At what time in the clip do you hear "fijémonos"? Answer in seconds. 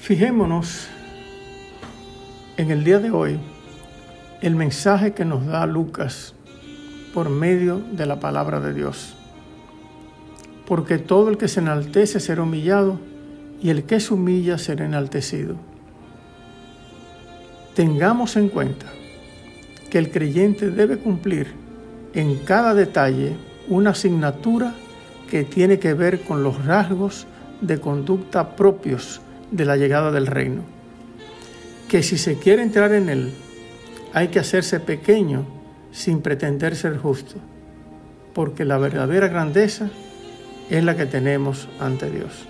0.00-0.86